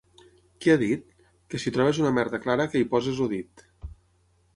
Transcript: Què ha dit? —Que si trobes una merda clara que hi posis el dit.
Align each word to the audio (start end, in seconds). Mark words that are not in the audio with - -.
Què 0.63 0.71
ha 0.75 0.79
dit? 0.83 1.03
—Que 1.51 1.59
si 1.63 1.73
trobes 1.75 1.99
una 2.05 2.13
merda 2.19 2.39
clara 2.47 2.67
que 2.73 2.81
hi 2.81 2.87
posis 2.95 3.21
el 3.27 3.31
dit. 3.35 3.65